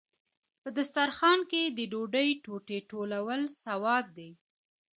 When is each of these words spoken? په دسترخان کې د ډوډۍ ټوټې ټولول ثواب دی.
په 0.61 0.69
دسترخان 0.77 1.39
کې 1.51 1.61
د 1.77 1.79
ډوډۍ 1.91 2.29
ټوټې 2.43 2.79
ټولول 2.91 3.41
ثواب 3.63 4.05
دی. 4.17 4.31